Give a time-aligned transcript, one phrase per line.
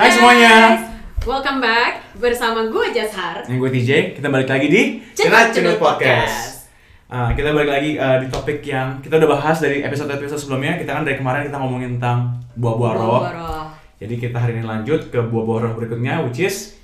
[0.00, 0.80] Hai semuanya.
[1.28, 3.44] Welcome back bersama gue Jashar.
[3.44, 6.72] Yang gue TJ, kita balik lagi di Cenat Cenat Cenut Podcast.
[7.12, 10.80] Ah, kita balik lagi ah, di topik yang kita udah bahas dari episode-episode sebelumnya.
[10.80, 13.22] Kita kan dari kemarin kita ngomongin tentang buah-buah roh.
[13.28, 13.64] Roh.
[14.00, 16.80] Jadi kita hari ini lanjut ke buah-buah roh berikutnya, which is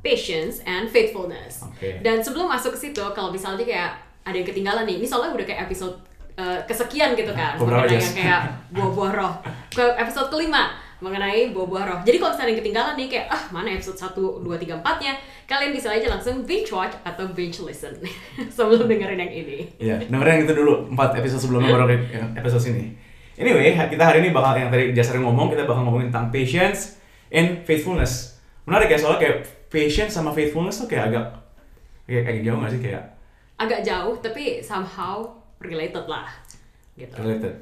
[0.00, 1.60] Patience and faithfulness.
[1.60, 2.00] Oke.
[2.00, 5.44] Dan sebelum masuk ke situ, kalau misalnya kayak ada yang ketinggalan nih, ini soalnya udah
[5.44, 6.00] kayak episode
[6.40, 8.40] eh, kesekian gitu kan, mengenai yang kayak
[8.72, 9.34] buah-buah roh.
[9.68, 11.98] Ke episode kelima mengenai buah-buah roh.
[12.02, 15.12] Jadi kalau misalnya yang ketinggalan nih kayak ah mana episode 1, 2, 3, 4 nya
[15.44, 17.92] kalian bisa aja langsung binge watch atau binge listen
[18.56, 19.58] sebelum dengerin yang ini.
[19.76, 21.84] ya dengerin yang itu dulu 4 episode sebelumnya baru
[22.34, 22.84] episode sini.
[23.36, 26.96] Anyway, kita hari ini bakal yang tadi Jasar ngomong, kita bakal ngomongin tentang patience
[27.28, 28.40] and faithfulness.
[28.64, 29.36] Menarik ya soalnya kayak
[29.68, 31.24] patience sama faithfulness tuh kayak agak
[32.08, 33.02] kayak agak jauh gak sih kayak
[33.56, 35.24] Agak jauh tapi somehow
[35.60, 36.28] related lah
[36.96, 37.12] gitu.
[37.20, 37.54] related.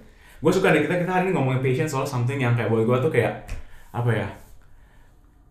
[0.45, 2.97] Gue suka deh kita kita hari ini ngomongin patience soal something yang kayak buat gue
[3.01, 3.49] tuh kayak
[3.91, 4.29] apa ya?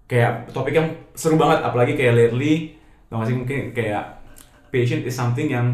[0.05, 0.85] Kayak topik yang
[1.17, 2.77] seru banget apalagi kayak lately
[3.09, 4.21] tau gak sih mungkin kayak
[4.69, 5.73] patience is something yang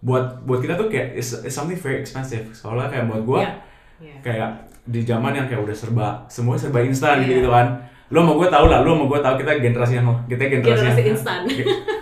[0.00, 3.52] buat buat kita tuh kayak is, is something very expensive soalnya kayak buat gue Iya.
[4.00, 4.14] Iya.
[4.24, 4.50] kayak
[4.88, 7.44] di zaman yang kayak udah serba semua serba instan Iya.
[7.44, 10.44] gitu kan lo mau gue tau lah lo mau gue tau kita generasi yang kita
[10.44, 11.40] generasi, Generasi yang, instan.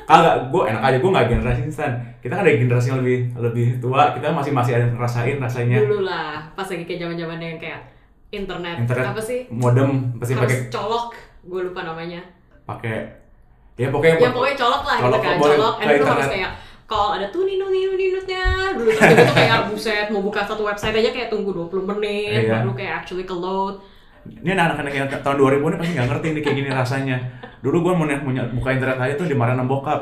[0.05, 3.67] kagak gue enak aja gue nggak generasi instan kita kan dari generasi yang lebih lebih
[3.77, 7.59] tua kita masih masih ada ngerasain rasanya Dulu lah, pas lagi kayak zaman zaman yang
[7.59, 7.81] kayak
[8.31, 9.41] internet, internet apa sih?
[9.49, 12.21] modem pasti pakai colok, gue lupa namanya.
[12.63, 13.05] pakai
[13.75, 15.75] ya pokoknya Ya pokoknya colok lah Colok, gitu kan, colok.
[15.79, 16.53] And itu harus kayak
[16.85, 21.11] call ada tuh nino nino ninutnya dulu gitu kayak buset mau buka satu website aja
[21.11, 22.61] kayak tunggu 20 menit Iya.
[22.61, 23.77] baru kayak actually ke load
[24.27, 27.17] ini anak-anak yang tahun 2000 ini pasti nggak ngerti nih kayak gini rasanya.
[27.63, 28.07] Dulu gue mau
[28.59, 30.01] buka internet aja tuh dimarahin sama bokap.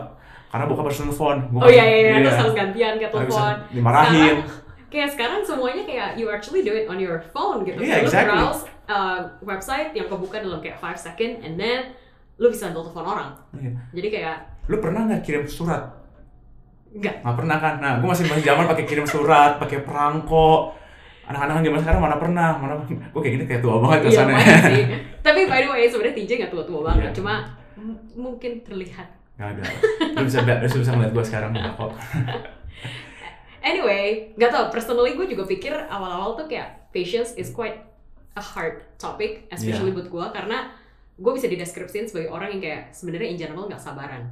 [0.50, 1.36] Karena bokap harus telepon.
[1.58, 2.24] Oh iya iya, iya.
[2.24, 3.54] terus harus gantian bisa, telepon.
[3.74, 4.36] dimarahin.
[4.40, 7.78] Sekarang, kayak sekarang semuanya kayak you actually do it on your phone gitu.
[7.82, 8.32] Iya, lu exactly.
[8.32, 11.92] browse uh, website yang kebuka dalam kayak 5 second and then
[12.36, 13.30] lu bisa telepon orang.
[13.56, 13.72] Iya.
[13.96, 14.36] jadi kayak
[14.68, 15.82] lu pernah nggak kirim surat?
[16.92, 17.74] Enggak nggak pernah kan?
[17.82, 20.72] Nah gue masih masih zaman pakai kirim surat pakai perangko
[21.26, 24.60] anak-anak zaman sekarang mana pernah mana gue kayak gini kayak tua banget Iya, kesannya lumayan
[24.64, 24.82] sih.
[25.26, 27.16] Tapi by the way, sebenarnya TJ nggak tua-tua banget, Iya.
[27.18, 27.34] cuma
[28.14, 29.08] mungkin terlihat.
[29.36, 29.62] nggak ada
[30.16, 31.92] lu bisa lu bisa ngeliat gue sekarang nggak kok
[33.60, 34.64] Anyway, nggak tau.
[34.70, 37.82] Personally, gue juga pikir awal-awal tuh kayak patience is quite
[38.32, 39.96] a hard topic, especially Iya.
[39.98, 40.70] buat gue karena
[41.16, 44.22] gue bisa dideskripsiin sebagai orang yang kayak sebenarnya in general nggak sabaran.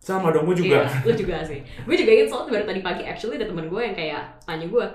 [0.00, 1.60] sama dong gue juga Iya, lu juga sih.
[1.84, 4.86] Gue juga ingat soalnya baru tadi pagi actually ada teman gue yang kayak tanya gue,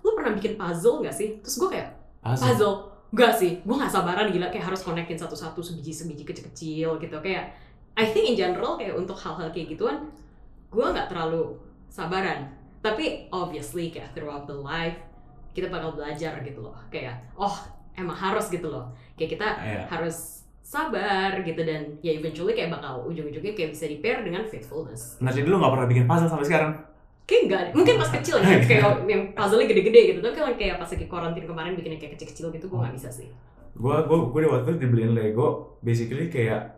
[0.21, 1.41] pernah bikin puzzle nggak sih?
[1.41, 1.89] Terus gue kayak,
[2.21, 2.45] Asik.
[2.45, 2.75] puzzle.
[3.11, 7.17] Enggak sih, gue gak sabaran gila kayak harus connectin satu-satu sebiji-sebiji kecil-kecil gitu.
[7.19, 7.51] Kayak
[7.91, 10.07] I think in general kayak untuk hal-hal kayak gituan
[10.71, 11.59] gue nggak terlalu
[11.91, 12.47] sabaran.
[12.79, 14.95] Tapi obviously kayak throughout the life
[15.51, 16.71] kita bakal belajar gitu loh.
[16.87, 17.51] Kayak oh
[17.93, 18.95] emang harus gitu loh.
[19.19, 19.83] Kayak kita Iya.
[19.91, 25.19] harus sabar gitu dan ya eventually kayak bakal ujung-ujungnya kayak bisa di pair dengan faithfulness.
[25.19, 26.71] Nah jadi lu nggak pernah bikin puzzle sampai sekarang
[27.23, 27.71] kayak enggak deh.
[27.73, 30.19] mungkin pas kecil ya kayak yang puzzle-nya gede-gede gitu.
[30.19, 33.27] Tapi kalau kayak pas lagi karantin kemarin bikinnya kayak kecil-kecil gitu gue nggak bisa sih.
[33.73, 35.47] Gue gue gue waktu itu dibeliin Lego
[35.79, 36.77] basically kayak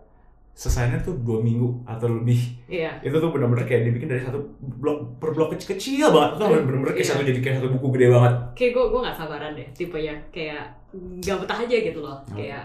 [0.53, 2.37] selesainya tuh dua minggu atau lebih.
[2.69, 3.01] Iya.
[3.01, 6.37] Itu tuh benar-benar kayak dibikin dari satu blok per blok kecil-kecil banget.
[6.37, 7.09] Itu benar-benar kayak Iya.
[7.09, 8.33] satu jadi kayak satu buku gede banget.
[8.53, 10.13] Kayak gue gue nggak sabaran deh tipe ya.
[10.29, 12.17] Kayak nggak betah aja gitu loh.
[12.29, 12.45] Oke.
[12.45, 12.63] kayak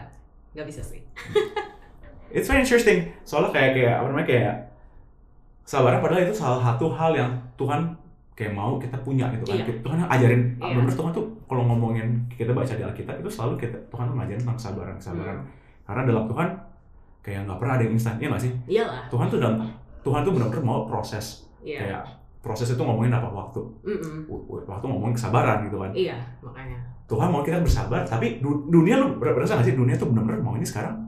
[0.53, 1.01] nggak bisa sih.
[2.37, 3.09] It's very interesting.
[3.25, 4.53] Soalnya kayak kayak apa namanya kayak
[5.65, 7.81] sabaran padahal itu salah satu hal yang Tuhan
[8.33, 9.59] kayak mau kita punya gitu kan.
[9.59, 9.75] Iya.
[9.83, 10.75] Tuhan ajarin Iya.
[10.79, 14.39] benar Tuhan tuh kalau ngomongin kita baca di Alkitab itu selalu kita Tuhan tuh ngajarin
[14.39, 15.37] tentang kesabaran kesabaran.
[15.37, 15.47] Hmm.
[15.85, 16.49] karena dalam Tuhan
[17.19, 18.53] kayak nggak pernah ada yang instan ya nggak sih?
[18.69, 19.03] Iyalah.
[19.09, 19.57] Tuhan tuh dalam
[19.99, 21.49] Tuhan tuh benar-benar mau proses.
[21.59, 21.79] Iya.
[21.81, 22.03] Kayak
[22.39, 23.27] proses itu ngomongin apa?
[23.27, 23.61] Waktu.
[23.83, 24.17] Mm-mm.
[24.27, 25.91] W- w- waktu ngomongin kesabaran gitu kan.
[25.91, 26.79] Iya makanya.
[27.07, 29.75] Tuhan mau kita bersabar tapi du- dunia lu ber- berasa nggak sih?
[29.75, 31.08] Dunia tuh benar-benar mau ini sekarang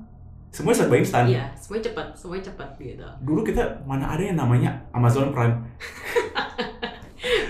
[0.50, 1.24] semuanya serba instan.
[1.26, 3.06] Iya semuanya cepat semuanya cepat gitu.
[3.22, 5.54] Dulu kita mana ada yang namanya Amazon Prime.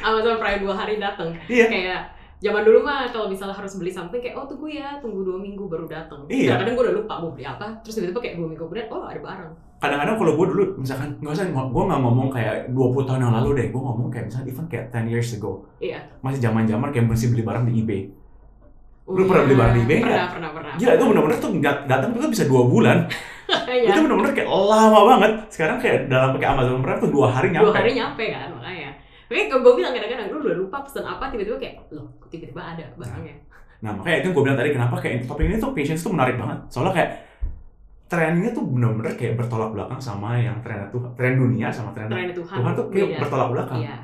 [0.06, 1.66] Amazon Prime dua hari datang iya.
[1.70, 2.02] Kayak
[2.41, 5.68] zaman dulu mah kalau misalnya harus beli something kayak oh tunggu ya tunggu dua minggu
[5.68, 6.56] baru datang Iya.
[6.56, 9.20] kadang gue udah lupa mau beli apa terus tiba-tiba kayak dua minggu kemudian oh ada
[9.20, 9.53] barang.
[9.80, 13.48] Kadang-kadang kalau gue dulu misalkan nggak usah gue nggak ngomong kayak 20 tahun yang lalu
[13.56, 15.53] deh gue ngomong kayak misalnya even kayak 10 years ago.
[15.80, 16.00] Iya.
[16.20, 18.03] Masih zaman zaman kayak mesti beli barang di eBay
[19.02, 20.30] Oh, Lu pernah beli barang di eBay pernah nggak?
[20.30, 21.50] pernah pernah gila itu benar-benar tuh
[21.84, 22.98] datang itu bisa dua bulan
[23.66, 23.91] Iya.
[23.91, 27.66] itu benar-benar kayak lama banget sekarang kayak dalam pakai Amazon Prime tuh dua hari nyampe
[27.66, 28.91] dua hari nyampe kan makanya
[29.26, 32.84] Makanya kalau gue bilang kadang-kadang lu udah lupa pesen apa tiba-tiba kayak loh tiba-tiba ada
[32.94, 33.34] barangnya
[33.80, 36.36] Nah makanya itu yang gue bilang tadi kenapa kayak topik ini tuh patience tuh menarik
[36.36, 36.58] banget.
[36.68, 37.10] Soalnya kayak
[38.06, 42.34] trennya tuh bener-bener kayak bertolak belakang sama yang tren Tuhan, tren dunia sama tren trennya
[42.34, 43.20] Tuhan Tuhan tuh kayak beda.
[43.22, 43.78] bertolak belakang.
[43.80, 43.96] iya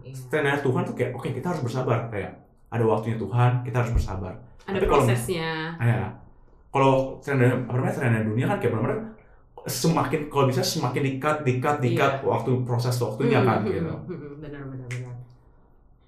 [0.00, 0.14] Iya.
[0.26, 2.32] Trennya Tuhan tuh kayak oke kita harus bersabar kayak
[2.70, 4.34] ada waktunya Tuhan kita harus bersabar.
[4.62, 6.02] ada Tapi kalau- prosesnya Ah, ya.
[6.70, 8.98] kalau tren apa namanya dunia kan kayak benar-benar
[9.62, 13.82] semakin kalau bisa semakin dikat dikat dikat waktu proses waktunya Hmm, kan hmm, gitu.
[13.82, 15.14] hmm, hmm, benar benar benar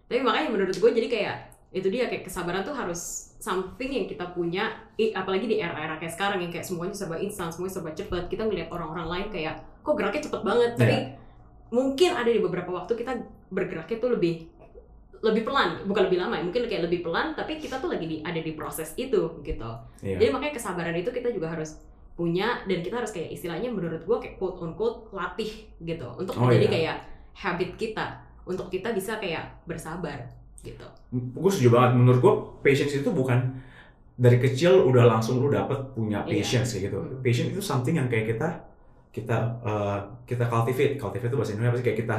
[0.06, 1.36] tapi makanya menurut gue jadi kayak
[1.72, 3.00] itu dia kayak kesabaran tuh harus
[3.36, 7.74] something yang kita punya apalagi di era-era kayak sekarang yang kayak semuanya serba instan semuanya
[7.74, 11.08] serba cepet kita ngelihat orang-orang lain kayak kok geraknya cepet banget tapi Iya.
[11.68, 13.12] mungkin ada di beberapa waktu kita
[13.48, 14.51] bergeraknya tuh lebih
[15.22, 18.16] lebih pelan bukan lebih lama ya, mungkin kayak lebih pelan tapi kita tuh lagi di,
[18.20, 19.70] ada di proses itu gitu
[20.02, 20.18] Iya.
[20.18, 21.78] jadi makanya kesabaran itu kita juga harus
[22.12, 25.48] punya dan kita harus kayak istilahnya menurut gua kayak quote on quote latih
[25.78, 26.74] gitu untuk Oh, menjadi iya.
[26.74, 26.96] kayak
[27.32, 28.06] habit kita
[28.42, 30.26] untuk kita bisa kayak bersabar
[30.60, 30.84] gitu.
[31.12, 33.38] gue setuju banget menurut gue patience itu bukan
[34.14, 36.38] dari kecil udah langsung lu dapet punya Iya.
[36.38, 37.18] patience kayak gitu Hmm.
[37.20, 38.48] patience itu something yang kayak kita
[39.10, 42.16] kita uh, kita cultivate cultivate itu bahasa Indonesia apa sih kayak kita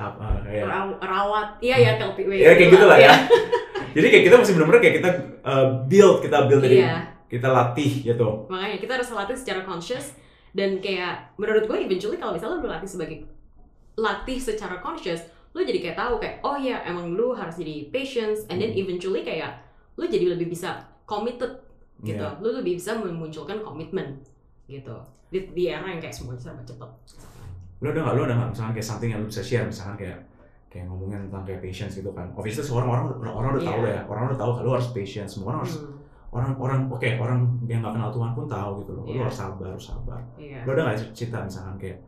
[0.00, 2.40] apa kayak Raw- rawat, iya ya cultivate.
[2.40, 3.04] ya kayak gitu lah ya.
[3.04, 3.14] Iya.
[3.94, 5.10] jadi kayak kita masih benar-benar kayak kita
[5.42, 6.94] uh, build kita build dari Iya,
[7.26, 8.28] kita latih gitu.
[8.46, 10.16] Makanya kita harus latih secara conscious
[10.50, 13.16] dan kayak menurut gue eventually kalau misalnya lu latih sebagai
[13.94, 15.20] latih secara conscious,
[15.50, 18.80] lu jadi kayak tahu kayak oh ya emang lu harus jadi patience and then Hmm.
[18.80, 19.60] eventually kayak
[19.94, 20.74] lu jadi lebih bisa
[21.04, 21.60] committed
[22.00, 22.16] gitu.
[22.16, 22.40] Iya.
[22.40, 24.24] lu lebih bisa memunculkan komitmen
[24.64, 24.96] gitu.
[25.28, 26.90] Di, di era yang kayak semuanya serba cepet
[27.80, 28.14] lu ada nggak?
[28.14, 28.48] Lu ada nggak?
[28.52, 30.18] Misalkan kayak something yang lu bisa share misalkan kayak
[30.68, 32.26] kayak ngomongin tentang kayak patience gitu kan.
[32.32, 33.90] Obviously semua orang orang orang udah tahu Iya.
[33.90, 34.00] ya.
[34.06, 35.30] Orang udah tahu kalau lu harus patience.
[35.34, 35.96] Semua orang harus Hmm,
[36.30, 39.02] orang orang oke orang yang nggak kenal Tuhan pun tahu gitu loh.
[39.02, 39.22] Lu Iya.
[39.24, 40.20] harus sabar harus sabar.
[40.36, 40.58] Iya.
[40.62, 41.98] Lu ada nggak cerita misalkan kayak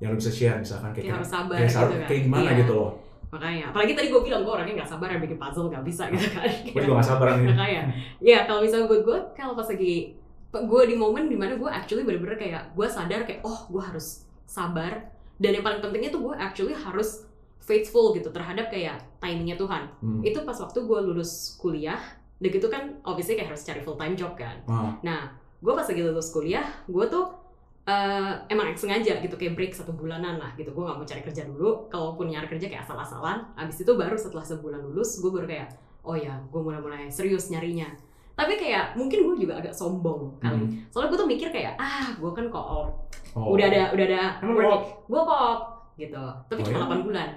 [0.00, 2.08] yang lu bisa share misalkan kayak Kayak harus sabar kayak, gitu kan.
[2.08, 2.60] kayak gimana Iya.
[2.60, 2.90] gitu loh.
[3.30, 3.64] Makanya.
[3.70, 6.50] Apalagi tadi gue bilang gue orangnya nggak sabar yang bikin puzzle nggak bisa gitu kan.
[6.74, 7.46] Gue juga gak sabar nih.
[7.46, 7.82] Makanya.
[8.18, 10.18] Ya kalau misalnya buat gue kalau pas lagi
[10.50, 14.26] gue di momen di mana gue actually bener-bener kayak gue sadar kayak oh gue harus
[14.50, 15.06] sabar.
[15.40, 17.24] Dan yang paling pentingnya tuh gue actually harus
[17.62, 19.86] faithful gitu terhadap kayak timingnya Tuhan.
[20.02, 20.20] Hmm.
[20.26, 22.00] itu pas waktu gue lulus kuliah
[22.40, 24.58] dan gitu kan obviously kayak harus cari full time job kan.
[24.66, 25.30] Ah, nah
[25.60, 27.30] gue pas lagi lulus kuliah gue tuh
[27.84, 30.72] eh, emang sengaja gitu kayak break satu bulanan lah gitu.
[30.72, 31.86] Gue nggak mau cari kerja dulu.
[31.92, 35.68] Kalaupun nyari kerja kayak asal-asalan abis itu baru setelah sebulan lulus gue baru kayak
[36.00, 37.92] oh ya gue mulai-mulai serius nyarinya
[38.40, 40.88] tapi kayak mungkin gue juga agak sombong kali hmm.
[40.88, 42.88] soalnya gue tuh mikir kayak ah gue kan koop
[43.30, 43.54] Oh.
[43.54, 45.60] udah ada udah ada gue koop
[45.94, 46.88] gitu tapi Oh, cuma iya?
[46.98, 47.28] 8 bulan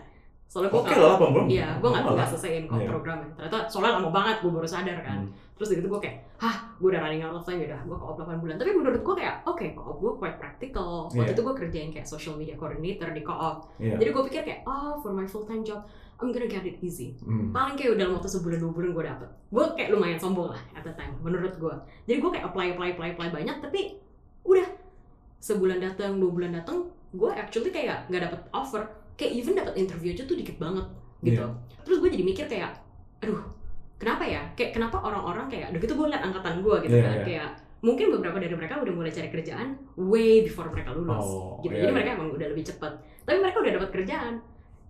[0.50, 1.46] soalnya gue Oke lah, 8 bulan.
[1.50, 2.30] Iya, gue nggak Oh, nggak lah.
[2.30, 2.90] selesaiin kok Iya.
[2.94, 3.30] programnya.
[3.34, 5.18] Ternyata soalnya lama banget, gue baru sadar kan.
[5.26, 5.34] Hmm.
[5.58, 8.18] Terus gitu gue kayak, hah, gue udah running out of time ya udah, gue co-op
[8.22, 8.56] 8 bulan.
[8.62, 11.10] Tapi menurut gue kayak, oke, co-op gue quite practical.
[11.10, 11.34] Waktu Iya.
[11.34, 13.66] itu gue kerjain kayak social media coordinator di co-op.
[13.82, 13.98] Iya.
[13.98, 15.82] Jadi gue pikir kayak, oh, for my full time job,
[16.22, 17.18] I'm gonna get it easy.
[17.20, 17.52] Hmm.
[17.52, 19.30] Paling kayak udah dalam waktu sebulan dua bulan gue dapet.
[19.50, 21.76] Gue kayak lumayan sombong lah at the time, menurut gue.
[22.06, 23.82] Jadi gue kayak apply, apply, apply, apply banyak, tapi
[24.44, 24.68] udah
[25.40, 28.84] sebulan datang, dua bulan datang, gue actually kayak nggak dapet offer.
[29.14, 30.86] Kayak even dapet interview aja tuh dikit banget
[31.22, 31.44] gitu.
[31.84, 32.72] Terus gue jadi mikir kayak,
[33.20, 33.44] aduh,
[33.96, 34.42] kenapa ya?
[34.56, 37.24] Kayak kenapa orang-orang kayak, udah gitu gue liat angkatan gue gitu Iya, kan, iya.
[37.24, 37.50] kayak
[37.84, 41.76] mungkin beberapa dari mereka udah mulai cari kerjaan way before mereka lulus Oh, gitu.
[41.76, 41.96] iya, Jadi iya.
[41.96, 42.94] mereka emang udah lebih cepat.
[43.24, 44.34] Tapi mereka udah dapat kerjaan.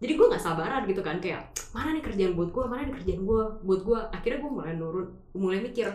[0.03, 3.21] Jadi gue nggak sabaran gitu kan kayak mana nih kerjaan buat gue, mana nih kerjaan
[3.23, 3.99] gue buat gue.
[4.11, 5.87] Akhirnya gue mulai nurun, mulai mikir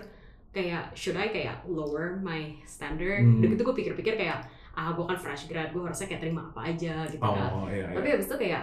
[0.48, 3.20] kayak should I kayak lower my standard.
[3.20, 3.44] Hmm.
[3.44, 6.72] Udah gitu gue pikir-pikir kayak ah gue kan fresh grad, gue harusnya kayak terima apa
[6.72, 7.50] aja gitu kan.
[7.52, 7.96] Oh, iya, iya.
[7.98, 8.62] Tapi habis itu kayak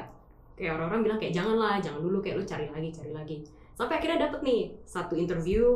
[0.56, 3.38] kayak orang-orang bilang kayak janganlah, jangan dulu kayak lu cari lagi, cari lagi.
[3.76, 5.76] Sampai akhirnya dapet nih satu interview.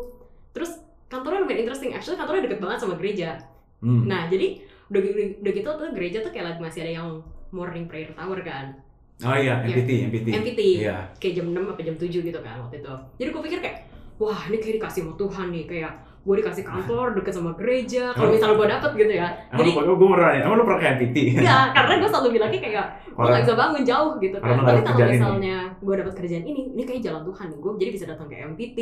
[0.55, 0.79] Terus
[1.12, 1.91] kantornya lumayan interesting.
[1.91, 3.36] Actually kantornya deket banget sama gereja.
[3.84, 4.08] Hmm.
[4.08, 7.10] Nah, jadi udah, gitu- udah gitu tuh gereja tuh kayak lagi masih ada yang
[7.51, 8.74] morning prayer tower kan.
[9.20, 9.76] Oh iya, Iya.
[9.76, 10.28] MPT, MPT.
[10.32, 10.60] MPT.
[10.80, 10.98] Iya.
[11.20, 12.94] Kayak jam 6 apa jam 7 gitu kan waktu itu.
[13.20, 13.78] Jadi gue pikir kayak,
[14.16, 15.64] wah ini kayak dikasih sama Tuhan nih.
[15.68, 18.04] Kayak gue dikasih kantor deket sama gereja.
[18.12, 19.28] Kalau Emang- misalnya gue dapet gitu ya.
[19.50, 21.18] Emang Jadi lu, gue mau nanya, emang lu pernah ke MPT?
[21.36, 24.56] enggak, karena gue selalu bilangnya kayak gue gak bisa bangun jauh gitu kan.
[24.58, 27.60] Tapi kalau misalnya gue dapet kerjaan ini, ini kayak jalan Tuhan nih.
[27.60, 28.80] Gue jadi bisa datang ke MPT,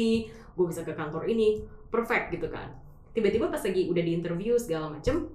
[0.54, 1.48] gue bisa ke kantor ini,
[1.90, 2.70] perfect gitu kan.
[3.12, 5.26] Tiba-tiba pas lagi udah di interview segala macem,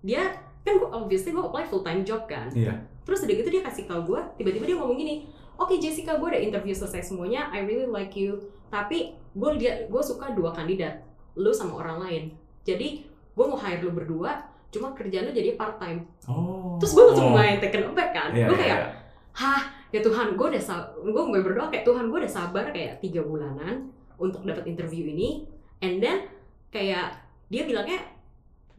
[0.00, 0.28] dia
[0.60, 2.52] kan gue obviously gue apply full time job kan.
[2.52, 2.76] Iya.
[3.10, 5.26] Terus udah gitu dia kasih tau gue, tiba-tiba dia ngomong gini,
[5.58, 8.38] oke Jessica gue udah interview selesai semuanya, I really like you,
[8.70, 9.50] tapi gue
[9.90, 11.02] gue suka dua kandidat,
[11.34, 12.22] lu sama orang lain.
[12.62, 16.06] Jadi gue mau hire lu berdua, cuma kerjaan lu jadi part time.
[16.30, 16.78] Oh.
[16.78, 18.88] Terus gue langsung main taken aback kan, Iya, gue iya, kayak, iya.
[19.34, 20.62] hah ya Tuhan gue udah
[21.02, 23.90] gue mulai berdoa kayak Tuhan gue udah sabar kayak tiga bulanan
[24.22, 25.50] untuk dapat interview ini,
[25.82, 26.30] and then
[26.70, 27.18] kayak
[27.50, 27.98] dia bilangnya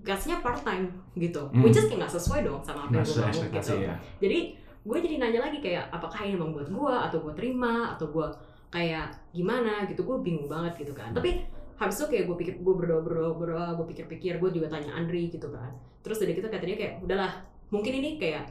[0.01, 1.61] gasnya part time gitu, Hmm.
[1.61, 3.73] which is kayak nggak sesuai dong sama apa yang gue mau gitu.
[3.77, 3.93] ya.
[4.17, 4.39] jadi
[4.81, 8.27] gue jadi nanya lagi kayak apakah ini emang buat gue atau gue terima atau gue
[8.67, 10.01] kayak gimana gitu.
[10.01, 11.11] Gue bingung banget gitu kan.
[11.11, 14.95] Tapi habis itu kayak gue pikir gue berdoa berdoa berdoa gue pikir-pikir gue juga tanya
[14.95, 15.69] Andri gitu kan.
[16.01, 17.29] Terus dari kita katanya kayak udahlah
[17.69, 18.49] mungkin ini kayak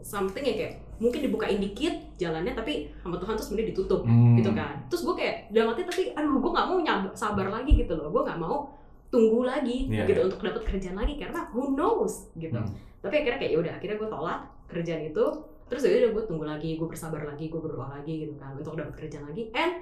[0.00, 4.34] something yang kayak mungkin dibukain dikit jalannya tapi sama Tuhan tuh sebenarnya ditutup Hmm.
[4.34, 4.78] gitu kan.
[4.86, 8.08] Terus gue kayak dalam hati tapi aduh gue nggak mau nyab- sabar lagi gitu loh.
[8.08, 8.70] Gue nggak mau
[9.08, 10.26] tunggu lagi Iya, gitu iya.
[10.28, 12.56] untuk dapat kerjaan lagi karena who knows gitu.
[12.60, 12.72] Hmm.
[12.98, 15.24] tapi akhirnya kayak yaudah akhirnya gue tolak kerjaan itu.
[15.68, 18.74] Terus ya udah gue tunggu lagi gue bersabar lagi gue berdoa lagi gitu kan untuk
[18.74, 19.48] dapat kerjaan lagi.
[19.54, 19.80] And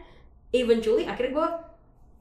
[0.53, 1.49] eventually akhirnya gue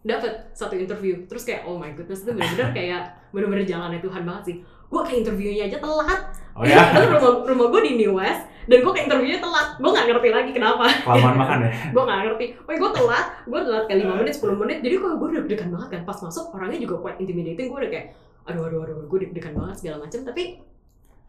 [0.05, 1.25] dapet satu interview.
[1.25, 3.01] Terus kayak oh my goodness itu bener-bener kayak
[3.33, 4.55] bener-bener jalannya Tuhan banget sih.
[4.87, 6.21] Gue kayak interviewnya aja telat.
[6.55, 9.67] Oh ya, Padahal rumah, rumah gue di New West dan gue kayak interviewnya telat.
[9.75, 10.83] Gue nggak ngerti lagi kenapa.
[11.01, 11.71] Kelamaan makan ya.
[11.93, 12.45] gue nggak ngerti.
[12.59, 14.77] Oh gue telat gue telat kayak 5 menit 10 menit.
[14.79, 17.65] Jadi kok gue deg-degan banget kan pas masuk orangnya juga quite intimidating.
[17.67, 18.07] Gue udah kayak
[18.45, 20.43] aduh aduh aduh gue deg-degan banget segala macam tapi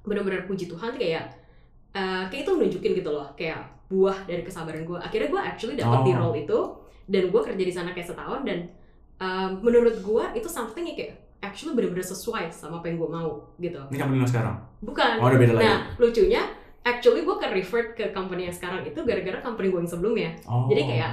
[0.02, 1.24] bener-bener puji Tuhan tuh kayak
[1.92, 3.28] eh, kayak itu nunjukin gitu loh.
[3.34, 6.18] Kayak buah dari kesabaran gue akhirnya gue actually dapat di Oh.
[6.20, 6.58] role itu
[7.06, 8.58] dan gue kerja di sana kayak setahun dan
[9.16, 13.30] eh, menurut gue itu something yang kayak actually bener-bener sesuai sama apa yang gue mau
[13.56, 13.78] gitu.
[13.86, 14.56] Ini company lo sekarang.
[14.76, 15.12] bukan.
[15.16, 15.64] Oh, udah beda lagi.
[15.64, 16.42] nah lucunya
[16.86, 20.30] actually gue ke revert ke company yang sekarang itu gara-gara company gue yang sebelumnya.
[20.46, 20.70] Oh.
[20.70, 21.12] jadi kayak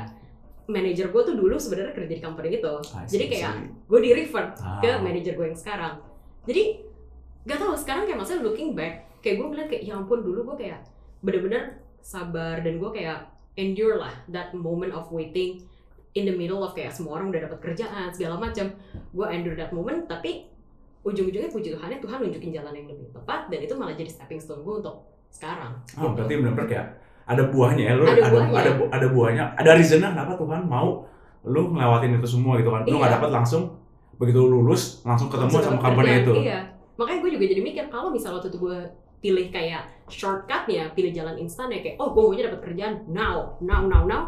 [0.64, 2.74] manajer gue tuh dulu sebenarnya kerja di company itu.
[2.86, 3.54] See, jadi kayak
[3.90, 4.80] gue di revert Ah.
[4.80, 6.00] ke manajer gue yang sekarang.
[6.46, 6.64] Jadi
[7.44, 10.68] gak tau sekarang kayak maksudnya looking back kayak gue ngeliat kayak ya ampun dulu gue
[10.68, 10.80] kayak
[11.20, 15.64] bener-bener sabar dan gue kayak endure lah that moment of waiting
[16.14, 18.72] in the middle of kayak semua orang udah dapat kerjaan segala macam
[19.12, 20.48] gue endure that moment tapi
[21.04, 24.64] ujung-ujungnya puji Tuhannya Tuhan nunjukin jalan yang lebih tepat dan itu malah jadi stepping stone
[24.64, 25.04] gue untuk
[25.34, 26.88] sekarang Oh, berarti benar-benar kayak
[27.24, 28.54] ada buahnya ya, lu Ada ada buahnya.
[28.54, 31.08] ada, bu- ada buahnya, ada reasonnya kenapa Tuhan mau
[31.44, 32.84] lu ngelewatin itu semua gitu kan.
[32.84, 33.18] Lu nggak Iya.
[33.18, 33.64] dapat langsung
[34.14, 36.34] begitu lu lulus langsung ketemu Langsung sama company kerjaan, itu.
[36.46, 36.60] Iya.
[36.94, 38.78] Makanya gue juga jadi mikir kalau misalnya waktu itu gue
[39.20, 43.82] pilih kayak shortcutnya, pilih jalan instan ya kayak oh gue maunya dapat kerjaan now, now,
[43.84, 44.24] now, now.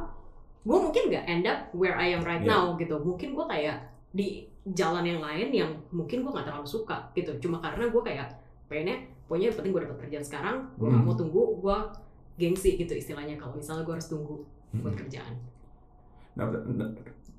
[0.62, 2.50] Gue mungkin gak end up where I am right Iya.
[2.50, 2.95] now gitu.
[2.97, 3.77] Mungkin gue kayak
[4.12, 4.27] di
[4.65, 7.31] jalan yang lain yang mungkin gue gak terlalu suka gitu.
[7.39, 8.27] Cuma karena gue kayak
[8.65, 10.58] pengennya, pokoknya yang penting gue dapat kerjaan sekarang.
[10.75, 11.05] Gue gak Hmm.
[11.05, 11.77] mau tunggu, gue
[12.36, 14.36] gengsi gitu istilahnya kalau misalnya gue harus tunggu
[14.75, 15.00] buat Hmm.
[15.01, 15.34] kerjaan.
[16.34, 16.46] Nah,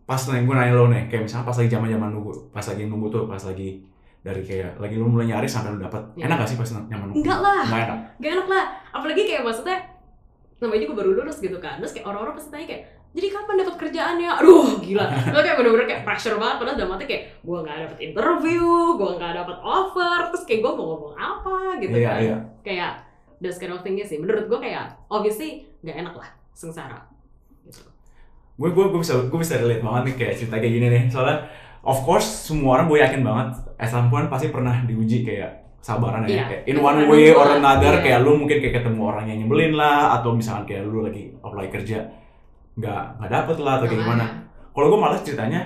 [0.05, 3.07] pas nih gue nanya lo nih, kayak misalnya pas lagi zaman-zaman nunggu, pas lagi nunggu
[3.09, 3.83] tuh, pas lagi
[4.21, 6.02] dari kayak lagi lu mulai nyari sampai lu dapat.
[6.14, 6.26] Iya.
[6.26, 7.21] Enak gak sih pas nyaman nunggu?
[7.21, 7.62] Enggak lah.
[7.62, 7.99] Nggak enak.
[8.16, 9.78] gak enak lah apalagi kayak maksudnya
[10.57, 12.83] namanya juga baru lulus gitu kan terus kayak orang-orang pasti tanya kayak
[13.16, 17.04] jadi kapan dapat kerjaannya aduh gila lo kayak bener-bener kayak pressure banget padahal dalam hati
[17.08, 21.54] kayak gue nggak dapet interview gue nggak dapet offer terus kayak gue mau ngomong apa
[21.80, 22.37] gitu Iya, kan iya.
[22.61, 22.92] kayak
[23.40, 27.08] those kind of things sih menurut gue kayak obviously nggak enak lah sengsara
[27.64, 27.88] gitu.
[28.56, 31.49] gue gue gue bisa gue bisa relate banget nih kayak cerita kayak gini nih soalnya
[31.80, 36.32] of course semua orang gue yakin banget as perempuan pasti pernah diuji kayak sabaran ya
[36.32, 36.44] Iya.
[36.50, 38.02] kayak in one way or another Iya.
[38.02, 41.68] kayak lu mungkin kayak ketemu orang yang nyebelin lah atau misalkan kayak lu lagi apply
[41.70, 41.99] kerja
[42.76, 44.25] nggak nggak dapet lah atau kayak gimana.
[44.71, 45.61] Kalau gue malah ceritanya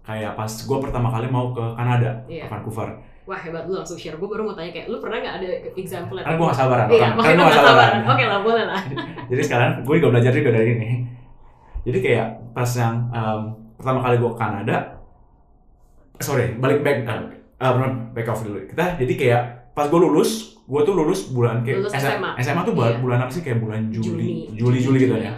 [0.00, 2.44] kayak pas gue pertama kali mau ke Kanada Iya.
[2.44, 2.88] ke Vancouver.
[3.24, 4.14] Wah hebat lu langsung share.
[4.14, 7.00] Gue baru mau tanya kayak lu pernah nggak ada example karena gue gak sabaran Iya,
[7.00, 7.88] kan makanya gue nggak gak sabaran.
[7.88, 8.12] sabaran.
[8.12, 8.80] Oke lah, boleh lah.
[9.32, 10.90] jadi sekarang gue juga belajar juga dari ini.
[11.84, 13.40] Jadi kayak pas yang em,
[13.74, 14.76] pertama kali gue ke Kanada
[16.16, 17.26] sorry balik back uh,
[17.58, 17.72] uh,
[18.12, 18.60] back off dulu.
[18.64, 22.30] Kita jadi kayak pas gue lulus gue tuh lulus bulan kayak Lulus SMA.
[22.40, 23.00] SMA tuh bulan, Iya.
[23.00, 23.40] bulan apa sih?
[23.40, 25.34] Kayak bulan Juli Juni, Juli Juli gitu Juli, ya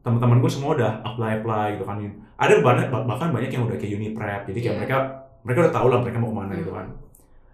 [0.00, 1.96] teman-teman gue semua udah apply apply gitu kan
[2.34, 4.78] ada banyak bahkan banyak yang udah kayak uni prep jadi kayak Iya.
[4.78, 4.96] mereka
[5.40, 6.78] mereka udah tahu lah mereka mau ke mana gitu Hmm.
[6.78, 6.86] kan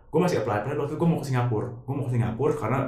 [0.06, 2.80] gue masih apply apply waktu itu gue mau ke Singapura gue mau ke Singapura karena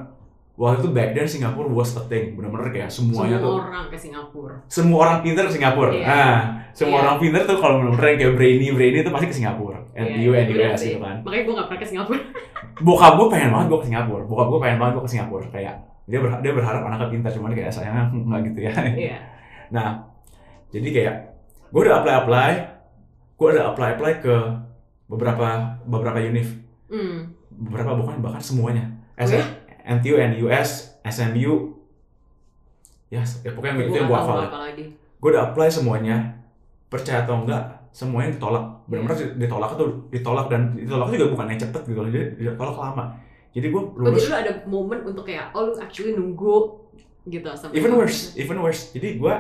[0.55, 3.97] waktu itu back then Singapura was a thing bener-bener kayak semuanya Semua tuh orang ke
[3.97, 4.57] Singapura.
[4.67, 5.91] semua orang pintar ke Singapura.
[5.93, 6.03] Iya.
[6.05, 6.39] Nah,
[6.73, 7.03] semua Iya.
[7.05, 9.79] orang pintar tuh kalau bener-bener yang kayak brainy brainy itu pasti ke Singapura.
[9.93, 10.93] NTU, Iya, NUS bener gitu sih.
[10.99, 11.17] kan.
[11.23, 12.19] Makanya gue gak pernah ke Singapura.
[12.87, 14.23] Bokap gue pengen banget gue ke Singapura.
[14.25, 15.47] Bokap gue pengen banget gue ke Singapura.
[15.49, 15.75] Kayak
[16.05, 18.73] dia berha- dia berharap anaknya pintar cuman kayak sayangnya nggak gitu ya.
[18.89, 19.17] Iya.
[19.69, 20.05] Nah,
[20.69, 21.15] jadi kayak
[21.69, 22.51] gue udah apply apply,
[23.35, 24.35] gue udah apply apply ke
[25.07, 25.49] beberapa
[25.83, 26.49] beberapa univ,
[26.87, 27.33] Hmm.
[27.51, 28.85] beberapa bukan bahkan semuanya.
[29.15, 29.45] Oh S- ya?
[29.91, 30.71] NTU, NUS,
[31.03, 31.75] SMU,
[33.09, 34.37] ya, ya pokoknya itu yang gue hafal.
[34.39, 34.49] ya.
[35.19, 36.17] gue udah apply semuanya
[36.87, 37.59] percaya atau enggak
[37.91, 43.05] semuanya ditolak benar-benar ditolak tuh ditolak dan ditolak juga bukannya cepet gitu jadi ditolak lama
[43.51, 46.79] jadi gue Oh, lulus jadi lu ada momen untuk kayak, oh lu actually nunggu
[47.27, 49.35] gitu sampai even worse even worse jadi gue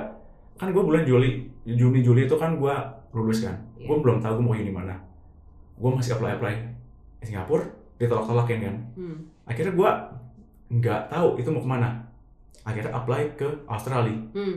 [0.59, 2.75] kan gue bulan Juli Juni Juli itu kan gue
[3.11, 3.87] lulus kan Iya.
[3.87, 4.95] gue belum tahu gue mau uni mana
[5.73, 6.55] gue masih apply apply
[7.17, 7.62] di Singapura
[7.97, 9.17] ditolak tolakin kan Hmm.
[9.45, 9.91] akhirnya gue
[10.73, 11.88] nggak tahu itu mau ke mana
[12.61, 14.57] akhirnya apply ke Australia Hmm.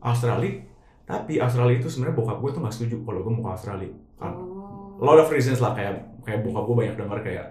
[0.00, 0.62] Australia
[1.02, 4.32] tapi Australia itu sebenarnya bokap gue tuh nggak setuju kalau gue mau ke Australia Kan
[4.32, 4.94] Oh.
[5.00, 7.46] lot of reasons lah kayak kayak bokap gue banyak dengar kayak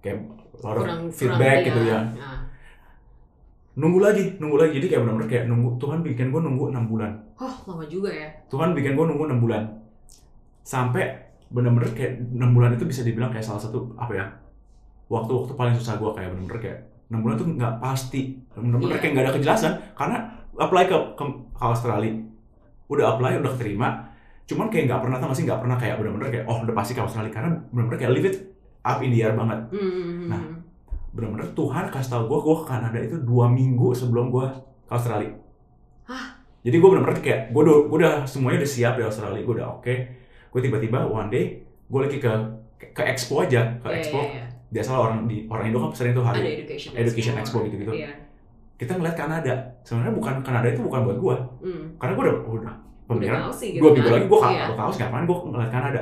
[0.00, 0.18] kayak
[0.58, 1.92] lot of Kurang feedback kurang, gitu iya.
[1.92, 2.40] ya Nah.
[3.76, 7.12] Nunggu lagi nunggu lagi jadi kayak benar-benar kayak nunggu Tuhan bikin gue nunggu enam bulan
[7.36, 8.32] Oh, lama juga ya.
[8.46, 9.62] Tuhan bikin gue nunggu enam bulan
[10.62, 11.04] sampai
[11.46, 14.26] benar-benar kayak enam bulan itu bisa dibilang kayak salah satu apa ya
[15.06, 18.98] waktu-waktu paling susah gue kayak benar-benar kayak enam bulan tuh nggak pasti benar-benar Iya.
[18.98, 20.16] kayak nggak ada kejelasan karena
[20.56, 22.12] apply ke, ke, ke Australia
[22.86, 23.88] udah apply udah keterima
[24.44, 26.92] cuman kayak nggak pernah tau gak sih nggak pernah kayak bener-bener kayak oh udah pasti
[26.94, 28.36] ke Australia karena bener-bener kayak live it
[28.80, 30.26] up in the air banget Hmm.
[30.26, 30.42] Nah.
[31.16, 34.46] Bener-bener Tuhan kasih tau gue gue ke Kanada itu dua minggu sebelum gue
[34.84, 35.32] ke Australia
[36.04, 36.36] Hah?
[36.60, 39.68] jadi gue bener-bener kayak gue udah, gue udah semuanya udah siap di Australia gue udah
[39.74, 39.94] oke
[40.46, 42.32] gue tiba-tiba one day gue lagi ke
[42.76, 44.44] ke expo aja ke Iya, expo iya, iya.
[44.68, 47.92] biasa orang di orang Indo kan sering tuh Ada hari education education expo gitu-gitu.
[47.94, 48.12] Iya.
[48.76, 51.84] kita ngeliat Kanada sebenarnya bukan Kanada itu bukan buat gue Hmm.
[51.96, 52.74] karena gue udah udah
[53.50, 54.14] sih gitu dua minggu kan.
[54.14, 54.66] lagi gue Iya.
[54.76, 56.00] tahu sih kapan gue ngeliat Kanada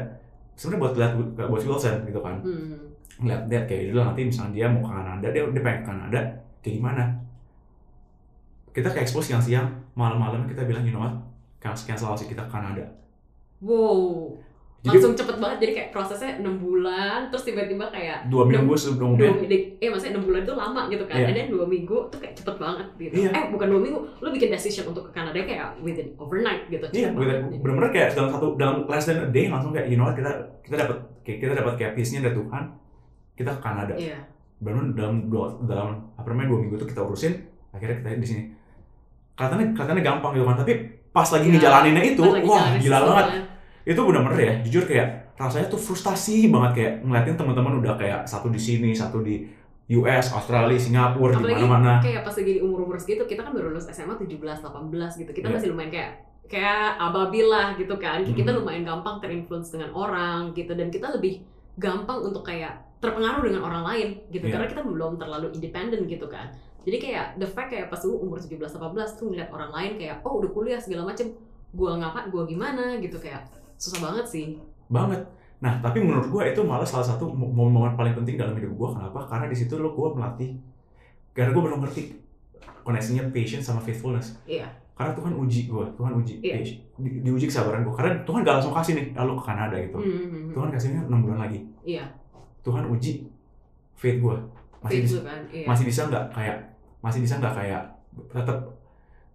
[0.55, 1.13] sebenarnya buat lihat
[1.45, 2.94] buat Wilson gitu kan Hmm.
[3.15, 6.21] Ngeliat dia kayak gitu nanti misalnya dia mau ke Kanada dia dia pengen ke Kanada
[6.61, 7.05] kayak gimana
[8.71, 11.15] kita ke expo siang-siang malam-malam kita bilang you know what
[11.59, 12.85] cancel cancel kita ke Kanada
[13.63, 14.37] Wow.
[14.85, 19.17] jadi Langsung cepet banget jadi kayak prosesnya 6 bulan terus tiba-tiba kayak dua minggu sebelum
[19.17, 21.33] dua minggu, eh maksudnya 6 bulan itu lama gitu kan Iya.
[21.33, 23.31] dan dua minggu tuh kayak cepet banget gitu Iya.
[23.33, 27.09] eh bukan dua minggu lu bikin decision untuk ke Kanada kayak within overnight gitu iya
[27.09, 27.63] bener- banget.
[27.63, 30.29] bener-bener kayak dalam satu dalam less than a day langsung kayak you know what kita
[30.61, 32.65] kita dapat kayak kita dapat kayak peace-nya dari Tuhan
[33.35, 33.95] kita ke Kanada.
[33.95, 34.19] Iya.
[34.57, 37.35] Benar dalam dua dalam apa namanya dua minggu itu kita urusin
[37.71, 38.43] akhirnya kita di sini.
[39.35, 40.73] Kelihatannya kelihatannya gampang gitu kan tapi
[41.11, 43.27] pas lagi Ya, ngejalaninnya itu lagi wah gila banget.
[43.29, 43.41] ya.
[43.85, 48.49] itu bener-bener ya jujur kayak rasanya tuh frustasi banget kayak ngeliatin teman-teman udah kayak satu
[48.49, 49.45] di sini satu di
[49.93, 52.01] US Australia Singapura di mana-mana.
[52.01, 54.89] kayak pas lagi di umur-umur segitu kita kan baru lulus SMA 17 18
[55.19, 55.31] gitu.
[55.31, 55.55] Kita Iya.
[55.55, 56.11] masih lumayan kayak
[56.47, 58.25] kayak ababil lah gitu kan.
[58.25, 58.57] Kita Mhm.
[58.57, 61.45] lumayan gampang terinfluence dengan orang gitu dan kita lebih
[61.77, 64.45] gampang untuk kayak terpengaruh dengan orang lain gitu.
[64.45, 64.53] Iya.
[64.57, 66.49] karena kita belum terlalu independen gitu kan.
[66.83, 68.81] Jadi kayak the fact kayak pas lu umur 17 18
[69.15, 71.33] tuh ngeliat orang lain kayak oh udah kuliah segala macem.
[71.71, 73.17] Gua ngapa gua gimana gitu.
[73.17, 73.45] Kayak
[73.75, 74.47] susah banget sih.
[74.87, 75.21] Banget.
[75.59, 78.89] Nah tapi menurut gue itu malah salah satu mo- momen-momen paling penting dalam hidup gue
[78.91, 79.25] kenapa?
[79.25, 80.61] Karena di situ lo gue melatih.
[81.33, 82.03] Karena gue baru ngerti
[82.83, 84.37] koneksinya patience sama faithfulness.
[84.45, 84.69] Iya.
[84.93, 86.55] Karena Tuhan uji gue Tuhan uji Iya.
[86.55, 86.81] patience.
[86.95, 89.99] di, diuji kesabaran gue karena Tuhan gak langsung kasih nih lalu ke Kanada gitu.
[89.99, 91.59] Hmm, Tuhan kasihnya enam bulan lagi.
[91.83, 92.05] Iya
[92.65, 93.29] Tuhan uji
[93.95, 94.37] faith gue
[94.85, 95.67] masih Faith bisa, kan iya.
[95.69, 96.57] masih bisa nggak kayak
[97.01, 97.83] masih bisa nggak kayak
[98.33, 98.59] tetap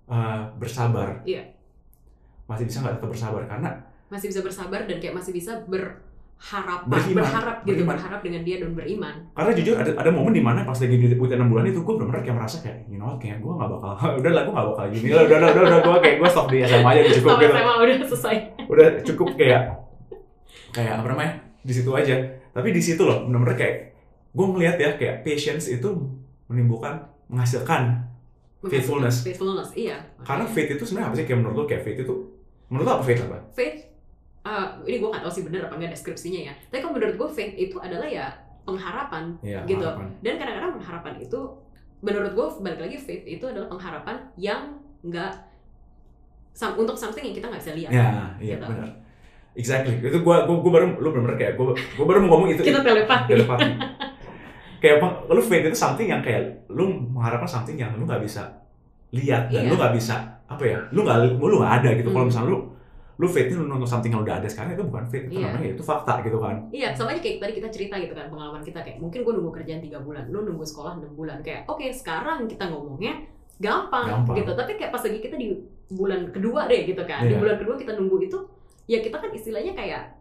[0.09, 1.09] uh, bersabar?
[1.25, 1.43] Iya.
[2.49, 3.41] masih bisa nggak tetap bersabar?
[3.45, 3.69] Karena
[4.09, 7.21] masih bisa bersabar dan kayak masih bisa berharap Beriman.
[7.21, 7.93] berharap gitu Beriman.
[7.93, 9.15] berharap dengan dia dan beriman.
[9.37, 11.93] Karena jujur ada ada momen di mana pas lagi di udah enam bulan itu gue
[11.97, 14.67] benar-benar kayak merasa kayak you know what kayak gue nggak bakal udah lah gue nggak
[14.73, 17.13] bakal gini lah udah udah udah, udah gue kayak gue stop di SMA aja udah
[17.17, 17.53] cukup gitu.
[17.53, 18.35] Udah selesai.
[18.65, 19.61] Udah cukup kayak
[20.73, 21.33] kayak apa namanya?
[21.61, 22.17] Di situ aja
[22.51, 23.75] tapi di situ loh benar-benar kayak
[24.29, 25.89] gue ngelihat ya kayak patience itu
[26.45, 28.05] menimbulkan menghasilkan
[28.59, 29.23] Faithfulness.
[29.23, 32.15] faithfulness iya karena faith itu sebenarnya apa sih kayak menurut lo kayak faith itu
[32.67, 33.77] menurut lo apa faith apa faith
[34.43, 37.29] uh, ini gue gak tahu sih bener apa enggak deskripsinya ya tapi kalau menurut gue
[37.31, 38.27] faith itu adalah ya
[38.67, 39.79] pengharapan ya Gitu.
[39.79, 40.11] harapan.
[40.19, 41.39] dan kadang-kadang pengharapan itu
[41.99, 44.61] menurut gue balik lagi faith itu adalah pengharapan yang
[45.01, 45.31] nggak
[46.75, 48.07] untuk something yang kita nggak bisa lihat ya
[48.43, 48.65] iya Gitu.
[48.67, 48.91] benar
[49.53, 52.61] exactly itu gue gue gue baru lu benar-benar kayak gue gue baru mau ngomong itu
[52.61, 53.71] kita telepati telepati
[54.77, 58.63] kayak apa lu faith itu something yang kayak lu mengharapkan something yang lu nggak bisa
[59.09, 59.69] lihat dan Iya.
[59.69, 62.31] lu nggak bisa apa ya lu nggak lu nggak ada gitu kalau Hmm.
[62.31, 62.59] misalnya lu
[63.19, 65.51] lu faith lu nonton something yang udah ada sekarang itu bukan faith itu Iya.
[65.51, 68.61] namanya itu fakta gitu kan Iya, sama aja kayak tadi kita cerita gitu kan pengalaman
[68.61, 71.83] kita kayak mungkin gue nunggu kerjaan tiga bulan, lu nunggu sekolah enam bulan kayak oke
[71.91, 73.19] sekarang kita ngomongnya
[73.59, 74.35] gampang, Gampang.
[74.39, 74.51] gitu.
[74.55, 75.51] Tapi kayak pas lagi kita di
[75.91, 77.43] bulan kedua deh gitu kan, di Iya.
[77.43, 78.37] bulan kedua kita nunggu itu
[78.89, 80.17] ya kita kan istilahnya kayak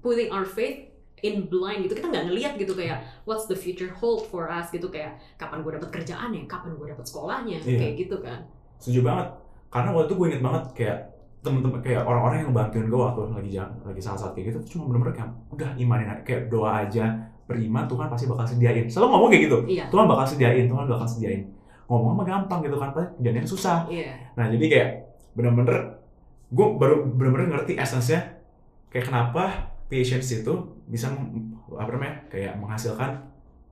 [0.00, 0.88] putting our faith
[1.22, 1.94] in blind gitu.
[1.94, 4.88] Kita nggak ngelihat gitu kayak what's the future hold for us gitu.
[4.88, 7.78] Kayak kapan gue dapat kerjaan ya kapan gue dapat sekolahnya Iya.
[7.78, 8.40] kayak gitu kan.
[8.82, 9.28] Setuju banget.
[9.70, 10.98] Karena waktu itu gue inget banget kayak
[11.42, 15.10] temen-temen kayak orang-orang yang ngebantuin gue waktu lagi jalan lagi saat-saat kayak gitu cuma bener-bener
[15.10, 17.18] kayak udah imanin kayak doa aja
[17.50, 18.86] beriman Tuhan pasti bakal sediain.
[18.86, 19.84] Selalu ngomong kayak gitu iya.
[19.90, 21.42] Tuhan bakal sediain Tuhan bakal sediain.
[21.90, 23.78] Ngomong mah gampang gitu kan tapi kejadian susah.
[23.86, 24.10] Iya.
[24.34, 24.88] Nah jadi kayak
[25.34, 26.01] bener-bener
[26.52, 28.20] gue baru bener-bener ngerti esensnya.
[28.86, 29.44] Kayak kenapa
[29.88, 30.52] patience itu
[30.84, 31.08] bisa
[31.72, 33.16] apa namanya kayak menghasilkan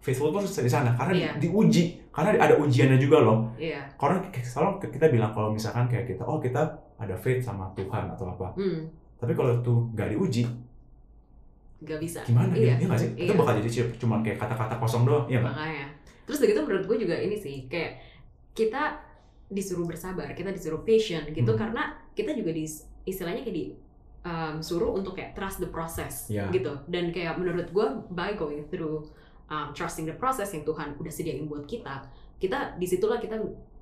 [0.01, 0.97] faithful tuh di sana.
[0.97, 1.31] Karena Iya.
[1.37, 2.01] diuji.
[2.09, 3.53] Karena ada ujiannya juga loh.
[3.55, 3.85] Iya.
[3.95, 6.65] Karena selalu kita bilang kalau misalkan kayak kita oh kita
[6.97, 8.49] ada faith sama Tuhan atau apa.
[8.57, 8.89] Hmm.
[9.17, 10.45] Tapi kalau itu nggak diuji
[11.81, 12.21] nggak bisa.
[12.25, 12.53] gimana?
[12.53, 12.77] Iya.
[12.77, 13.11] ya nggak sih?
[13.15, 13.41] Itu Iya.
[13.41, 15.89] bakal jadi cu- cuma kayak kata-kata kosong doang ya makanya.
[16.29, 17.97] Terus begitu menurut gue juga ini sih kayak
[18.53, 19.01] kita
[19.51, 21.61] disuruh bersabar kita disuruh patient gitu Hmm.
[21.61, 21.83] karena
[22.13, 22.65] kita juga di
[23.03, 23.65] istilahnya kayak di
[24.23, 26.47] um, suruh untuk kayak trust the process Ya.
[26.49, 29.11] gitu dan kayak menurut gue by going through
[29.47, 32.07] um, trusting the process yang Tuhan udah sediain buat kita
[32.39, 33.37] kita di situlah kita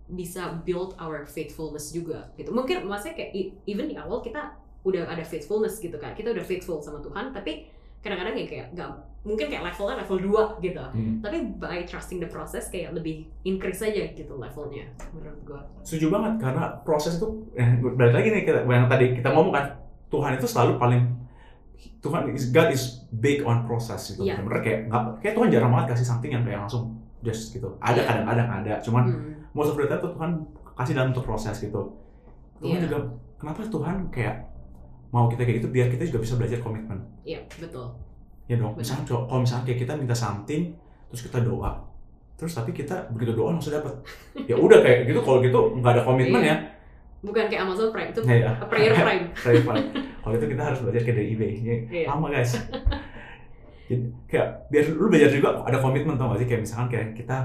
[0.09, 5.05] bisa build our faithfulness juga gitu mungkin maksudnya kayak e- even di awal kita udah
[5.05, 7.69] ada faithfulness gitu kan kita udah faithful sama Tuhan tapi
[7.99, 10.19] kadang-kadang ya kayak nggak mungkin kayak levelnya level
[10.57, 11.19] 2 gitu Hmm.
[11.21, 16.33] tapi by trusting the process kayak lebih increase aja gitu levelnya menurut gue setuju banget
[16.41, 17.27] karena proses itu
[17.61, 19.67] eh, balik lagi nih kita yang tadi kita ngomong kan
[20.09, 21.03] Tuhan itu selalu paling
[21.99, 22.83] Tuhan is God is
[23.13, 24.23] big on process gitu.
[24.23, 24.39] Iya.
[24.39, 27.75] Bener kayak nggak kayak Tuhan jarang banget kasih something yang kayak langsung just gitu.
[27.79, 28.07] Ada Iya.
[28.07, 29.35] kadang-kadang ada, cuman Hmm.
[29.53, 30.31] most of the time tuh Tuhan
[30.75, 31.83] kasih dalam bentuk proses gitu.
[32.59, 32.87] Tuhan Iya.
[32.87, 32.99] juga
[33.37, 34.35] kenapa Tuhan kayak
[35.09, 36.99] mau kita kayak gitu biar kita juga bisa belajar komitmen.
[37.23, 37.87] Iya, betul.
[38.47, 38.73] Ya dong.
[38.73, 38.81] Benar.
[38.81, 40.73] Misalnya kalau misalnya kayak kita minta something
[41.09, 41.73] terus kita doa.
[42.35, 43.93] Terus tapi kita begitu doa langsung dapat.
[44.47, 46.53] Ya udah kayak gitu kalau gitu nggak ada komitmen Iya.
[46.53, 46.57] ya.
[47.19, 48.51] Bukan kayak Amazon Prime itu Nah, ya.
[48.63, 49.25] prayer Prime.
[49.35, 49.87] Prayer Prime.
[50.23, 51.51] Kalau itu kita harus belajar kayak dari eBay.
[51.59, 52.07] Ini Iya.
[52.09, 52.53] lama guys.
[53.89, 57.39] Jadi, kayak biar lu belajar juga ada komitmen tau gak sih kayak misalkan kayak kita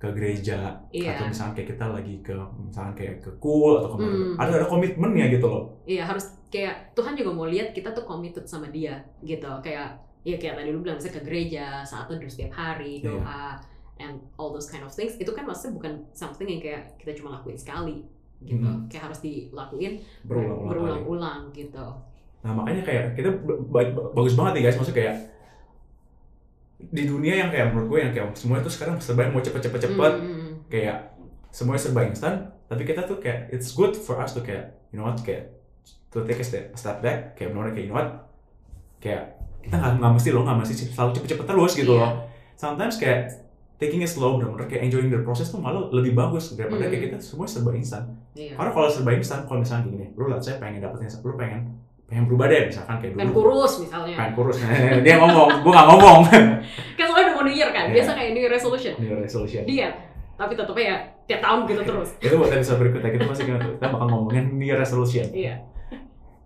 [0.00, 1.12] ke gereja Iya.
[1.14, 4.34] atau misalkan kayak kita lagi ke misalkan kayak ke cool atau ke mana Hmm.
[4.34, 8.42] ada ada komitmennya gitu loh Iya, harus kayak Tuhan juga mau lihat kita tuh committed
[8.42, 9.46] sama dia gitu.
[9.60, 13.12] Kayak ya kayak tadi lu bilang misalnya ke gereja, saat teduh setiap hari, Iya.
[13.12, 13.44] doa
[13.98, 15.14] and all those kind of things.
[15.14, 18.00] Itu kan maksudnya bukan something yang kayak kita cuma lakuin sekali
[18.40, 18.56] gitu.
[18.62, 18.88] Hmm.
[18.88, 20.68] Kayak harus dilakuin berulang-ulang
[21.04, 21.86] berulang-ulang gitu.
[22.40, 25.14] nah makanya kayak kita ba- ba- bagus banget nih guys maksudnya kayak
[26.88, 30.00] di dunia yang kayak menurut gue yang kayak semua itu sekarang serba mau cepet Hmm,
[30.00, 30.52] hmm, hmm.
[30.66, 30.96] kayak
[31.50, 35.04] semuanya serba instan tapi kita tuh kayak it's good for us to kayak you know
[35.04, 35.50] what kayak
[36.10, 38.08] to take a step, a step back kayak benar kayak you know what
[38.98, 42.00] kayak kita nggak nggak mesti loh nggak mesti selalu cepet-cepet terus gitu Iya.
[42.00, 42.12] loh
[42.56, 43.20] sometimes kayak
[43.76, 46.92] taking it slow benar-benar kayak enjoying the process tuh malah lebih bagus daripada Hmm.
[46.92, 48.56] kayak kita semua serba instan Iya.
[48.56, 51.60] karena kalau serba instan kalau misalnya gini lu lihat saya pengen dapetin lu pengen
[52.10, 54.14] pengen berubah deh misalkan kayak Kan dulu kurus misalnya.
[54.18, 54.56] pengen kurus
[55.06, 56.18] dia ngomong gua nggak ngomong
[56.98, 57.84] Kan soalnya udah mau New Year kan.
[57.86, 57.94] Iya.
[57.96, 58.92] Biasa kayak New Year resolution.
[58.98, 59.94] New Year resolution Diet.
[60.34, 60.96] Tapi tetapnya ya
[61.28, 62.08] tiap tahun gitu terus.
[62.18, 65.62] itu buat episode berikutnya kita pasti kita bakal ngomongin New Year resolution Iya.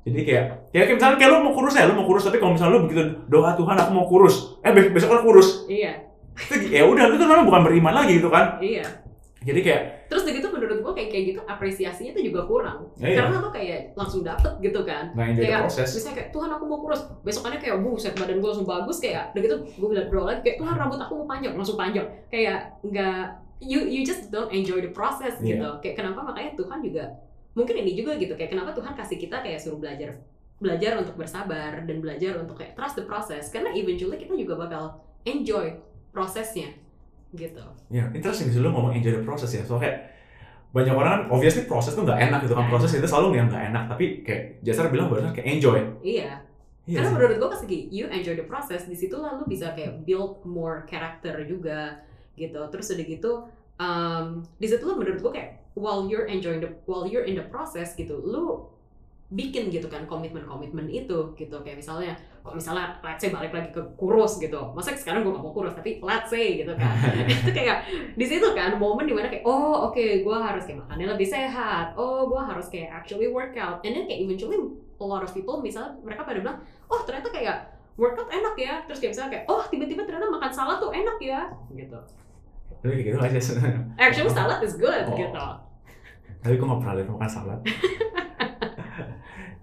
[0.05, 2.53] Jadi kayak, ya kayak misalnya kayak lu mau kurus ya, lu mau kurus tapi kalau
[2.53, 5.97] misalnya lu begitu doa Tuhan aku mau kurus, eh be- besok kan kurus, Iya.
[6.37, 8.61] itu ya udah itu namanya bukan beriman lagi gitu kan?
[8.61, 8.85] Iya.
[9.45, 12.79] Jadi kayak, Terus begitu menurut gua kayak kayak gitu apresiasinya tuh juga kurang.
[12.97, 15.13] ya Karena lo kayak langsung dapet gitu kan.
[15.13, 15.93] the kayak process.
[15.93, 19.43] misalnya kayak Tuhan aku mau kurus besokannya kayak buset badan gue langsung bagus kayak udah
[19.43, 23.21] gitu gue bilang berdoa lagi kayak Tuhan rambut aku mau panjang langsung panjang kayak nggak
[23.61, 25.57] you you just don't enjoy the process Iya.
[25.57, 27.05] gitu kayak kenapa makanya Tuhan juga
[27.53, 30.17] mungkin ini juga gitu kayak kenapa Tuhan kasih kita kayak suruh belajar
[30.57, 34.85] belajar untuk bersabar dan belajar untuk kayak trust the process karena eventually kita juga bakal
[35.23, 35.75] enjoy
[36.11, 36.71] prosesnya
[37.35, 39.63] gitu Ya, interesting sih lu ngomong enjoy the process ya.
[39.63, 39.99] Soalnya kayak
[40.75, 42.67] banyak orang kan obviously proses tuh nggak enak gitu kan.
[42.67, 45.79] Proses itu selalu yang nggak enak, tapi kayak Jasar bilang barusan kayak enjoy.
[46.03, 46.43] iya
[46.85, 49.73] Iya Karena menurut gue pas lagi you enjoy the process, di situ lah lu bisa
[49.73, 52.05] kayak build more character juga
[52.37, 52.61] gitu.
[52.69, 53.33] Terus udah gitu,
[53.81, 57.97] um, di situ menurut gue kayak while you're enjoying the while you're in the process
[57.97, 58.69] gitu, lu
[59.33, 62.21] bikin gitu kan komitmen-komitmen itu gitu kayak misalnya
[62.53, 64.61] misalnya let's say balik lagi ke kurus gitu.
[64.77, 66.93] Masa sekarang gue gak mau kurus tapi let's say gitu kan.
[67.41, 71.17] Itu kayak di situ kan momen di mana kayak oh oke gue harus kayak makannya
[71.17, 71.97] lebih sehat.
[71.97, 74.61] Oh gue harus kayak actually workout and then kayak eventually
[75.01, 76.61] a lot of people misalnya mereka pada bilang
[76.93, 77.57] oh ternyata kayak
[77.97, 78.85] workout enak ya.
[78.85, 81.49] Terus kayak misalnya kayak oh tiba-tiba ternyata makan salad tuh enak ya.
[81.73, 81.97] Gitu.
[82.85, 83.41] Tapi gitu aja.
[83.97, 85.17] actually salad is good Oh.
[85.17, 85.47] gitu.
[86.45, 87.61] Tapi gue nggak pernah lihat makan salad.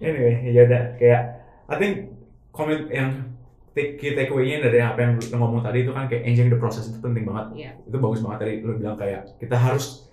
[0.01, 1.23] anyway, ya udah kayak
[1.69, 2.09] I think
[2.61, 3.09] comment yang
[3.71, 6.85] take key takeaway-nya dari apa yang lu ngomong tadi itu kan kayak enjoying the process
[6.87, 7.45] itu penting banget.
[7.57, 7.71] Iya.
[7.87, 10.05] Itu bagus banget tadi lu bilang kayak kita harus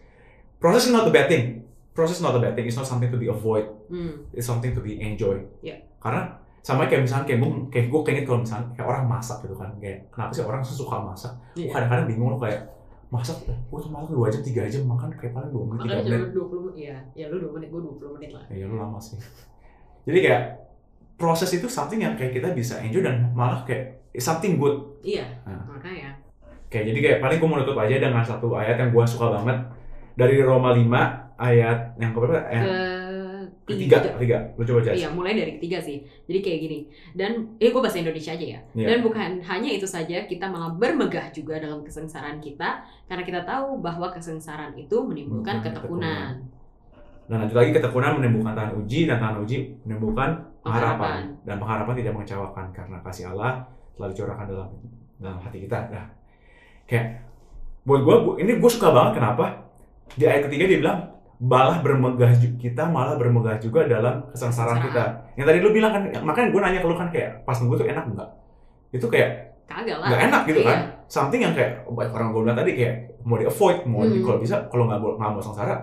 [0.56, 1.66] process is not a bad thing.
[1.92, 2.64] Process is not a bad thing.
[2.64, 3.66] It's not something to be avoid.
[3.90, 4.30] hmm.
[4.30, 5.42] It's something to be enjoy.
[5.60, 5.82] Iya.
[5.98, 9.54] Karena sama kayak misalnya kayak gue kayak gue keinget kalau misalnya kayak orang masak gitu
[9.56, 11.32] kan kayak kenapa sih orang suka masak?
[11.52, 11.70] Gue Iya.
[11.74, 12.60] kadang-kadang bingung loh kayak
[13.08, 16.30] masak, gue tuh masak dua jam tiga jam makan kayak paling dua menit tiga menit.
[16.36, 19.16] 20 menit ya ya lu 2 menit gue 20 menit lah Ya lu lama sih.
[20.04, 20.42] Jadi kayak
[21.18, 24.78] proses itu something yang kayak kita bisa enjoy dan malah kayak something good.
[25.02, 25.66] iya Nah.
[25.66, 26.14] makanya
[26.68, 29.56] Kayak jadi kayak paling gue mau nutup aja dengan satu ayat yang gue suka banget
[30.20, 30.84] dari Roma 5
[31.40, 32.44] ayat yang keberapa?
[32.44, 34.38] ke Eh, ketiga, ketiga.
[34.58, 34.92] Lu coba aja.
[34.92, 36.04] Iya, mulai dari ketiga sih.
[36.28, 36.78] Jadi kayak gini.
[37.16, 38.60] Dan eh gue bahasa Indonesia aja ya.
[38.76, 38.86] Iya.
[38.90, 43.80] Dan bukan hanya itu saja, kita malah bermegah juga dalam kesengsaraan kita karena kita tahu
[43.80, 46.32] bahwa kesengsaraan itu menimbulkan Bukan ketekunan.
[47.28, 52.12] Dan lanjut lagi ketekunan menimbulkan tahan uji dan tahan uji menimbulkan pengharapan dan pengharapan tidak
[52.14, 53.64] mengecewakan karena kasih Allah
[53.96, 54.68] telah dicurahkan dalam
[55.18, 55.78] dalam hati kita.
[55.88, 56.06] Nah,
[56.84, 57.24] kayak
[57.82, 59.64] buat gue, ini gue suka banget kenapa
[60.12, 60.98] di ayat ketiga dia bilang
[61.38, 65.04] malah bermegah kita malah bermegah juga dalam kesengsaraan kita.
[65.34, 67.86] Yang tadi lu bilang kan, makanya gue nanya ke lu kan kayak pas nunggu tuh
[67.86, 68.28] enak enggak?
[68.90, 69.30] Itu kayak
[69.68, 70.08] Kagak lah.
[70.08, 70.68] nggak enak gitu Iya.
[70.68, 70.78] kan?
[71.08, 74.24] Something yang kayak orang gue bilang tadi kayak mau di avoid, mau di, Hmm.
[74.24, 75.76] kalau bisa kalau nggak mau nggak mau sengsara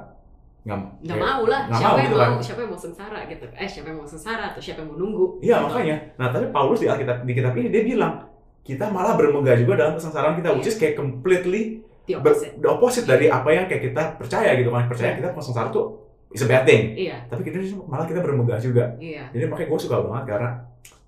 [0.66, 1.62] nggak Nggak mau lah.
[1.70, 2.24] Siapa mau yang gitu mau?
[2.26, 2.42] kan.
[2.42, 3.46] Siapa yang mau sengsara gitu?
[3.54, 5.26] Eh, siapa yang mau sengsara atau siapa yang mau nunggu?
[5.40, 5.64] Iya Gitu.
[5.64, 5.96] makanya.
[6.16, 8.14] Nah tapi Paulus di Alkitab di kitab ini dia bilang
[8.62, 12.54] kita malah bermegah juga dalam kesengsaraan kita, which is kayak completely The ber- opposite.
[12.56, 14.86] the opposite dari apa yang kayak kita percaya gitu kan.
[14.86, 15.86] Percaya kita kalau sengsara tuh
[16.30, 16.94] is a bad thing.
[16.96, 18.98] Iya, Tapi kita malah kita bermegah juga.
[18.98, 19.30] iya.
[19.30, 20.50] Jadi makanya gue suka banget karena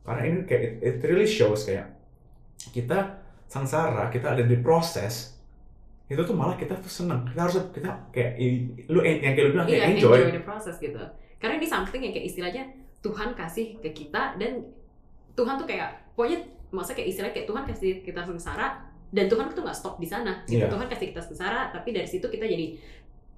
[0.02, 1.98] karena ini kayak it, it really shows kayak
[2.68, 5.37] kita sengsara, kita ada di proses
[6.08, 7.28] itu tuh malah kita tuh seneng.
[7.28, 8.40] Kita harus kita kayak
[8.88, 10.20] lu yang kayak lu bilang Iya, kayak enjoy.
[10.32, 11.00] the process gitu.
[11.38, 12.64] Karena ini something yang kayak istilahnya
[13.00, 14.64] Tuhan kasih ke kita dan
[15.36, 16.40] Tuhan tuh kayak pokoknya
[16.72, 18.68] masa kayak istilahnya kayak Tuhan kasih kita sengsara
[19.08, 20.42] dan Tuhan tuh nggak stop di sana.
[20.44, 20.64] Gitu.
[20.64, 20.72] Iya.
[20.72, 22.76] Tuhan kasih kita sengsara tapi dari situ kita jadi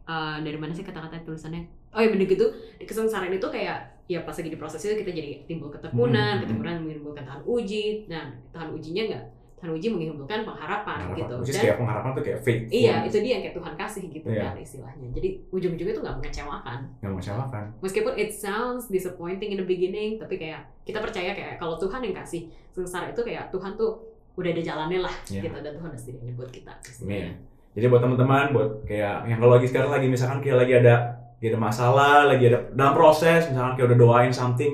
[0.05, 1.65] eh, dari mana sih kata-kata tulisannya?
[1.89, 2.45] Oh ya bener gitu.
[2.77, 6.41] Di kesengsaraan itu kayak ya pas lagi di proses itu kita jadi timbul ketekunan, Hmm.
[6.45, 8.05] ketekunan menimbulkan tahan uji.
[8.09, 9.25] Nah, tahan ujinya nggak
[9.59, 10.97] tahan uji pengharapan Pengharapan.
[11.13, 11.33] gitu.
[11.37, 12.61] Which is Dan kayak pengharapan tuh kayak faith.
[12.69, 14.41] Iya, itu dia yang kayak Tuhan kasih gitu Iya.
[14.41, 15.07] kan istilahnya.
[15.11, 16.79] Jadi ujung-ujungnya tuh nggak mengecewakan.
[16.97, 17.63] Nggak mengecewakan.
[17.79, 22.15] Meskipun it sounds disappointing in the beginning, tapi kayak kita percaya kayak kalau Tuhan yang
[22.15, 23.99] kasih sengsara itu kayak Tuhan tuh
[24.33, 25.41] udah ada jalannya lah Iya.
[25.43, 26.71] gitu dan Tuhan sediain buat kita.
[27.03, 27.35] Amin.
[27.69, 30.95] Jadi buat teman-teman, buat kayak yang kalau lagi sekarang lagi misalkan kayak lagi ada
[31.35, 34.73] lagi ada masalah, lagi ada dalam proses, misalkan kayak udah doain something,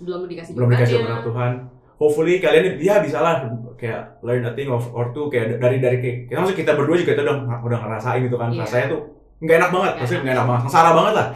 [0.00, 1.52] Belum dikasih belum dikasih benar Tuhan.
[2.00, 3.44] Hopefully kalian ya bisa lah
[3.76, 6.96] kayak learn a thing of or two kayak dari dari kayak kita maksud kita berdua
[6.96, 8.64] juga kita udah udah ngerasain gitu kan Iya.
[8.64, 9.00] rasanya tuh
[9.38, 11.26] nggak enak banget Nggak maksudnya nggak enak banget sengsara banget lah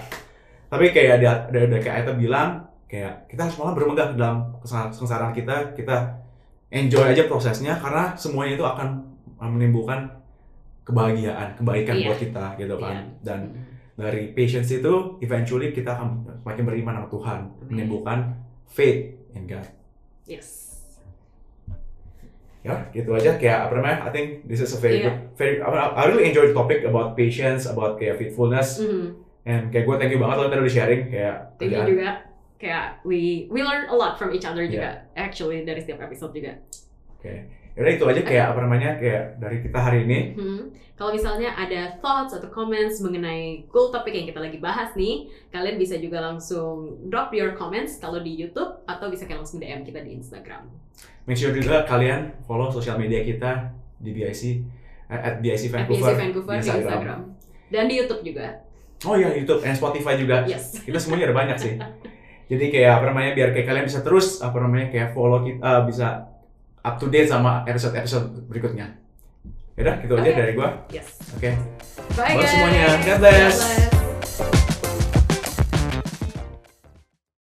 [0.67, 2.49] tapi kayak ada ada, ada kayak Aita bilang
[2.85, 5.97] kayak kita harus malah bermegah dalam keseng- kesengsaraan kita kita
[6.71, 8.89] enjoy aja prosesnya karena semuanya itu akan
[9.39, 10.01] menimbulkan
[10.83, 12.07] kebahagiaan kebaikan Iya.
[12.07, 13.03] buat kita gitu kan Iya.
[13.21, 13.39] dan
[13.95, 18.19] dari patience itu eventually kita akan semakin beriman sama Tuhan menimbulkan
[18.67, 19.01] faith
[19.31, 19.65] in God
[20.25, 20.65] Yes.
[22.65, 25.13] ya gitu aja kayak apa namanya I think this is a very Iya.
[25.13, 25.69] good very I,
[26.01, 29.21] I really enjoy the topic about patience about kayak faithfulness Mhm.
[29.45, 31.93] and kayak gue thank you banget lo udah sharing kayak Thank you kerjaan.
[31.93, 32.11] juga.
[32.57, 34.73] Kayak we we learn a lot from each other Iya.
[34.73, 34.91] juga.
[35.13, 36.57] Actually dari setiap episode juga.
[37.75, 40.63] Yaudah itu aja kayak apa namanya kayak dari kita hari ini Hmm.
[40.95, 45.75] Kalau misalnya ada thoughts atau comments mengenai cool topik yang kita lagi bahas nih, kalian
[45.75, 49.99] bisa juga langsung drop your comments kalau di YouTube atau bisa kalian langsung DM kita
[50.01, 50.71] di Instagram.
[51.27, 54.43] make sure juga kalian follow sosial media kita di BIC
[55.09, 57.21] eh, at BIC Vancouver, FBC Vancouver di di Instagram.
[57.67, 58.47] Dan di YouTube juga.
[59.03, 60.77] oh iya YouTube dan Spotify juga Yes.
[60.87, 61.75] kita semuanya ada banyak sih
[62.45, 66.23] jadi kayak apa namanya biar kayak kalian bisa terus apa namanya kayak follow kita bisa
[66.85, 69.01] up to date sama episode episode berikutnya
[69.75, 70.39] Yaudah gitu aja Oke.
[70.39, 71.09] dari gua Yes.
[71.35, 71.51] oke
[72.15, 72.51] Bye Buat guys.
[72.53, 72.85] semuanya.
[73.01, 73.57] God bless.
[73.59, 73.94] God bless.